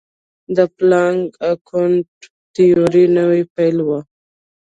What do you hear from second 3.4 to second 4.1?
پیل وه.